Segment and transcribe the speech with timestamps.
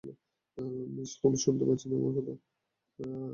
[0.95, 2.33] Miss Holmes, শুনতে পাচ্ছেন আমার কথা?